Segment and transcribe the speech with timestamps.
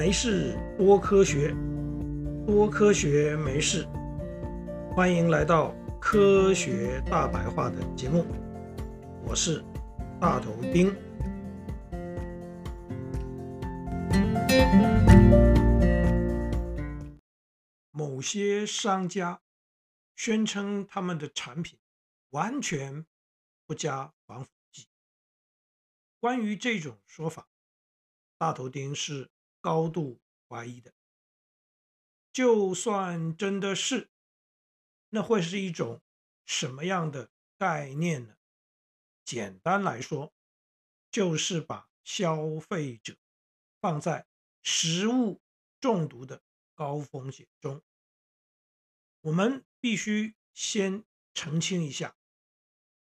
[0.00, 1.54] 没事多科学，
[2.46, 3.86] 多科学没事。
[4.96, 8.24] 欢迎来到科学大白话的节目，
[9.26, 9.62] 我是
[10.18, 10.90] 大头丁。
[17.90, 19.42] 某些商家
[20.16, 21.78] 宣称他们的产品
[22.30, 23.04] 完全
[23.66, 24.86] 不加防腐剂。
[26.18, 27.48] 关于这种说法，
[28.38, 29.28] 大头钉是
[29.60, 30.92] 高度怀疑的。
[32.32, 34.10] 就算真的是，
[35.08, 36.00] 那会是一种
[36.46, 38.36] 什么样的概念呢？
[39.24, 40.32] 简单来说，
[41.10, 43.16] 就是把消费者
[43.80, 44.26] 放在
[44.62, 45.40] 食物
[45.80, 46.42] 中毒的
[46.74, 47.82] 高风险中。
[49.20, 52.16] 我们必须先澄清一下，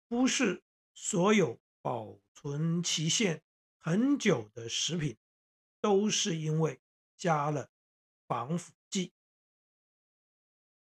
[0.08, 3.42] 不是所有保存期限
[3.76, 5.18] 很久的食品。
[5.86, 6.80] 都是因为
[7.16, 7.70] 加了
[8.26, 9.12] 防腐剂。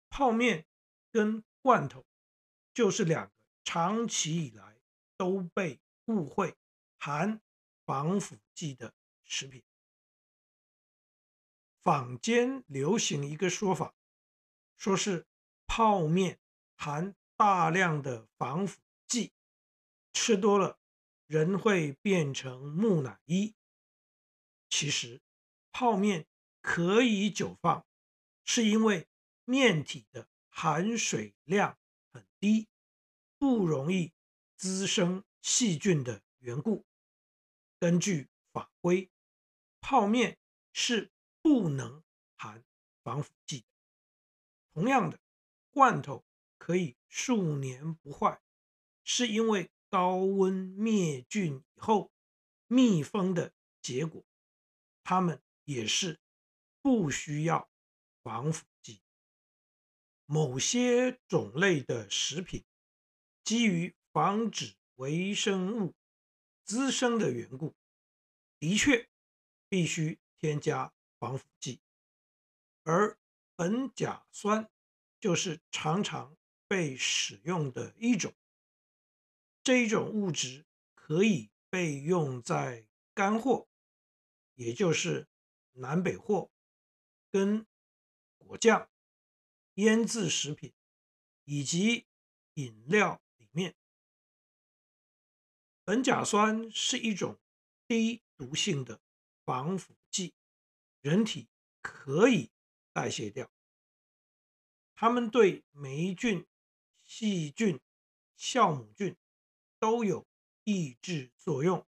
[0.09, 0.67] 泡面
[1.13, 2.07] 跟罐头
[2.73, 3.33] 就是两个
[3.65, 4.81] 长期以来
[5.19, 6.57] 都被误会
[6.99, 7.43] 含
[7.85, 8.95] 防腐剂的
[9.27, 9.63] 食品。
[11.83, 13.95] 坊间流行一个说法，
[14.79, 15.27] 说是
[15.67, 16.41] 泡面
[16.79, 19.35] 含大量的防腐剂，
[20.15, 20.79] 吃多了
[21.27, 23.55] 人会变成木乃伊。
[24.77, 25.23] 其实，
[25.71, 26.27] 泡面
[26.61, 27.87] 可以久放，
[28.45, 29.07] 是因为
[29.45, 31.79] 面体的含水量
[32.11, 32.67] 很低，
[33.39, 34.13] 不容易
[34.57, 36.85] 滋生细菌的缘故。
[37.79, 39.09] 根据法规，
[39.81, 40.37] 泡面
[40.73, 42.03] 是不能
[42.35, 42.65] 含
[43.05, 43.65] 防腐剂。
[44.73, 45.21] 同样的，
[45.71, 46.25] 罐头
[46.59, 48.43] 可以数年不坏，
[49.05, 52.11] 是因为高温灭菌以后
[52.67, 54.25] 密封的结果。
[55.05, 56.19] 它们也是
[56.81, 57.71] 不需要
[58.23, 59.03] 防腐剂。
[60.27, 62.65] 某些种类的食品，
[63.45, 65.95] 基于防止微生物
[66.65, 67.77] 滋生的缘故，
[68.59, 69.07] 的确
[69.69, 71.81] 必须添加防腐剂。
[72.83, 73.19] 而
[73.57, 74.71] 苯甲酸
[75.21, 76.35] 就是常常
[76.67, 78.35] 被使用的一种。
[79.63, 80.65] 这一种物质
[80.95, 83.69] 可以被用在干货。
[84.55, 85.29] 也就是
[85.73, 86.51] 南北货
[87.31, 87.67] 跟
[88.39, 88.89] 果酱、
[89.75, 90.73] 腌制食品
[91.45, 92.07] 以及
[92.55, 93.75] 饮料里面，
[95.85, 97.41] 苯甲酸是一种
[97.89, 99.01] 低毒性的
[99.45, 100.35] 防腐剂，
[101.01, 101.49] 人体
[101.83, 102.53] 可以
[102.93, 103.51] 代谢掉。
[104.95, 106.47] 它们对霉菌、
[107.05, 107.81] 细菌、
[108.39, 109.17] 酵母菌
[109.81, 110.25] 都有
[110.63, 111.85] 抑制作用，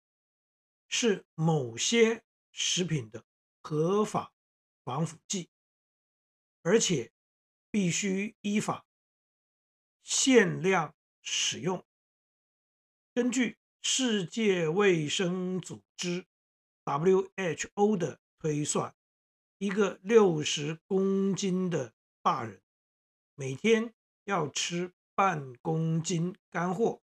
[0.87, 2.23] 是某些。
[2.51, 3.25] 食品的
[3.61, 4.33] 合法
[4.83, 5.49] 防腐剂，
[6.61, 7.11] 而且
[7.69, 8.85] 必须依法
[10.03, 11.85] 限量使用。
[13.13, 16.25] 根据世界卫生组织
[16.85, 18.95] （WHO） 的推算，
[19.57, 22.61] 一个六十公斤的大人
[23.35, 23.93] 每天
[24.25, 27.01] 要吃半公斤干货，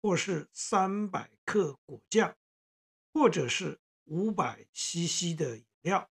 [0.00, 2.36] 或是三百克果酱，
[3.12, 3.80] 或者是。
[4.06, 6.10] 五百 CC 的饮料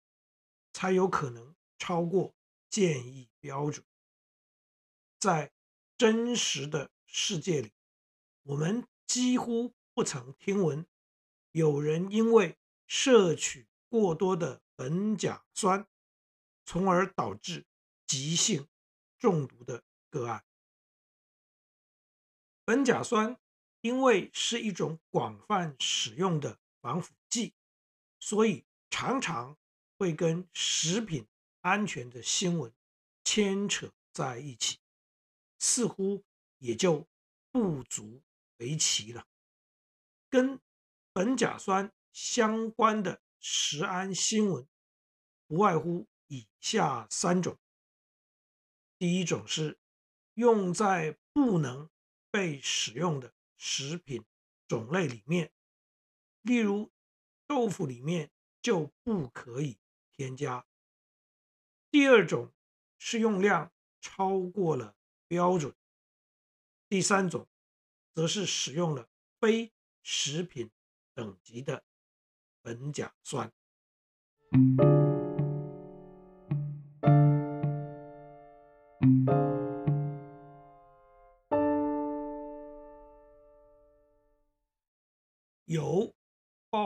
[0.73, 2.35] 才有可能超过
[2.71, 3.85] 建议标准。
[5.19, 5.53] 在
[5.97, 7.73] 真实的世界里，
[8.43, 10.87] 我们几乎不曾听闻
[11.53, 15.87] 有人因为摄取过多的苯甲酸，
[16.65, 17.65] 从而导致
[18.07, 18.69] 急性
[19.19, 20.45] 中毒的个案。
[22.67, 23.39] 苯甲酸
[23.83, 27.55] 因为是一种广泛使用的防腐剂。
[28.25, 29.55] 所以常常
[29.99, 31.27] 会跟食品
[31.61, 32.73] 安全的新闻
[33.23, 34.79] 牵扯在一起，
[35.59, 36.25] 似乎
[36.57, 37.07] 也就
[37.53, 38.23] 不足
[38.57, 39.27] 为奇了。
[40.31, 40.59] 跟
[41.13, 44.67] 苯甲酸相关的食安新闻，
[45.47, 47.59] 不外乎以下三种：
[48.99, 49.79] 第一种是
[50.33, 51.91] 用在不能
[52.31, 54.25] 被使用的食品
[54.67, 55.53] 种类里面，
[56.41, 56.91] 例如。
[57.47, 58.31] 豆腐里面
[58.63, 59.79] 就不可以
[60.11, 60.67] 添加。
[61.91, 62.53] 第二种
[62.99, 64.97] 是用量超过了
[65.29, 65.75] 标准。
[66.89, 67.49] 第三种
[68.15, 69.09] 则是使用了
[69.41, 70.71] 非食品
[71.15, 71.85] 等级的
[72.63, 73.53] 苯甲酸。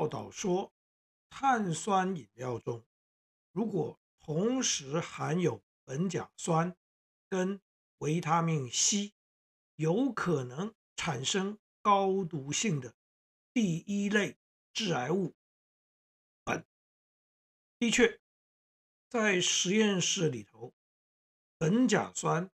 [0.08, 0.72] 道说，
[1.30, 2.84] 碳酸饮料中
[3.52, 6.76] 如果同时含有苯甲酸
[7.28, 7.60] 跟
[7.98, 9.12] 维他命 C，
[9.76, 12.94] 有可能产生高毒性的
[13.52, 14.36] 第一类
[14.72, 15.34] 致癌物
[16.44, 16.64] 苯。
[17.78, 18.20] 的确，
[19.08, 20.74] 在实验室里头，
[21.58, 22.50] 苯甲酸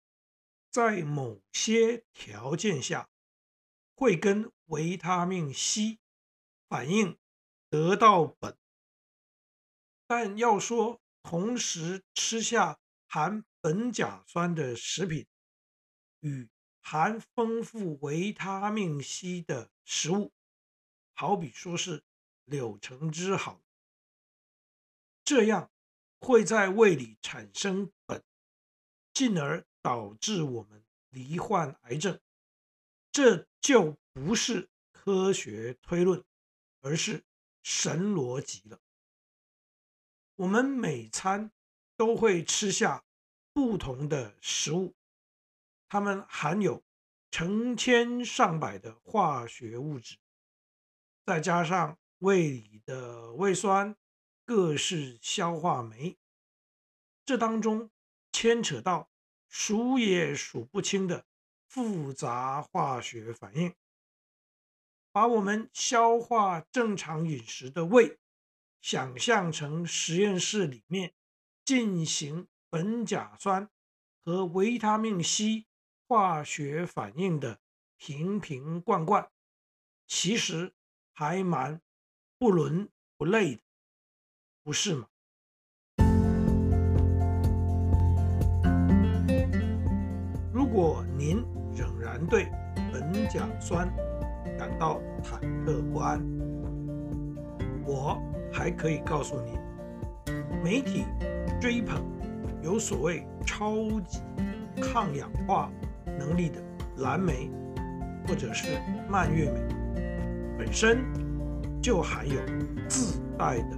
[0.69, 3.09] 在某些条件下
[3.95, 5.99] 会跟维他命 C
[6.67, 7.17] 反应
[7.73, 8.55] 得到苯，
[10.05, 15.25] 但要说同时吃下含苯甲酸的食品
[16.19, 16.47] 与
[16.81, 20.31] 含丰富维他命 C 的食物，
[21.15, 22.03] 好比说是
[22.45, 23.63] 柳橙汁好，
[25.25, 25.71] 这样
[26.19, 28.21] 会在胃里产生苯。
[29.15, 32.21] 进而导致我们罹患癌症，
[33.11, 36.23] 这就不是科学推论，
[36.81, 37.23] 而是
[37.63, 38.79] 神逻辑了。
[40.35, 41.51] 我们每餐
[41.97, 43.03] 都会吃下
[43.51, 44.93] 不同的食物，
[45.89, 46.83] 它们含有
[47.31, 50.17] 成千上百的化学物质，
[51.25, 53.95] 再加上胃里的胃酸、
[54.45, 56.15] 各式消化酶，
[57.25, 57.89] 这当中。
[58.35, 59.11] 牵扯到
[59.47, 61.23] 数也数不清的
[61.67, 63.71] 复杂化学反应，
[65.13, 68.17] 把我们消化正常饮食的胃
[68.81, 71.13] 想象成实验室里面
[71.63, 73.69] 进行苯甲酸
[74.25, 75.67] 和维他命 C
[76.07, 77.59] 化学反应的
[77.95, 79.29] 瓶瓶罐罐，
[80.07, 80.73] 其实
[81.13, 81.79] 还蛮
[82.39, 83.61] 不伦不类的，
[84.63, 85.07] 不是吗？
[90.51, 91.45] 如果您
[91.75, 92.45] 仍然对
[92.91, 93.87] 苯甲酸
[94.63, 96.25] 感到忐忑不安，
[97.85, 98.17] 我
[98.49, 99.59] 还可以告诉你，
[100.63, 101.03] 媒体
[101.59, 102.01] 追捧
[102.61, 103.75] 有所谓超
[104.07, 104.21] 级
[104.81, 105.69] 抗氧化
[106.17, 106.61] 能力的
[106.99, 107.51] 蓝莓
[108.25, 108.79] 或者是
[109.09, 109.59] 蔓越莓，
[110.57, 111.03] 本身
[111.81, 112.37] 就含有
[112.87, 113.77] 自带的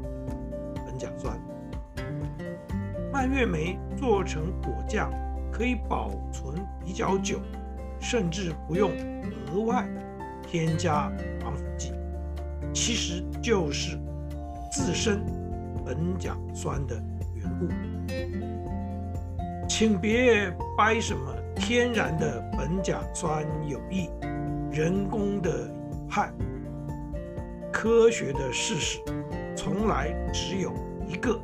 [0.87, 1.35] 苯甲酸。
[3.11, 5.11] 蔓越莓做成果酱。
[5.51, 7.39] 可以保存比较久，
[8.01, 8.91] 甚至不用
[9.53, 9.87] 额外
[10.55, 11.11] 添加
[11.41, 11.91] 防腐剂，
[12.73, 13.99] 其实就是
[14.71, 15.19] 自身
[15.85, 16.95] 苯甲酸的
[17.33, 17.67] 缘故。
[19.67, 24.09] 请别掰什么天然的苯甲酸有益，
[24.71, 26.31] 人工的有害。
[27.69, 29.01] 科学的事实
[29.57, 30.71] 从来只有
[31.05, 31.37] 一个，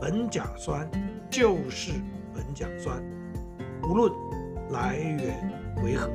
[0.00, 0.88] 苯甲酸
[1.28, 1.94] 就是
[2.32, 3.02] 苯甲酸。
[3.82, 4.12] 无论
[4.70, 6.08] 来源为何，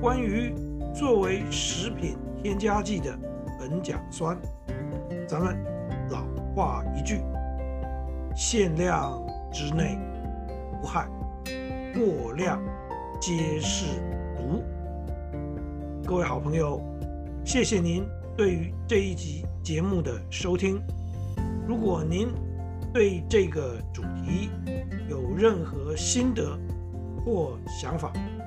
[0.00, 0.54] 关于
[0.94, 3.18] 作为食品添加剂的
[3.58, 4.38] 苯甲酸，
[5.26, 5.58] 咱们
[6.10, 6.24] 老
[6.54, 7.20] 话一句：
[8.36, 9.20] 限量
[9.52, 9.98] 之内
[10.80, 11.08] 无害，
[11.92, 12.62] 过量
[13.20, 13.86] 皆是
[14.36, 14.62] 毒。
[16.06, 16.80] 各位好朋友，
[17.44, 18.06] 谢谢您
[18.36, 20.80] 对于这一集节目的收听。
[21.66, 22.28] 如果您
[22.94, 24.48] 对这个主题
[25.10, 26.56] 有任何心得
[27.24, 28.12] 或想法，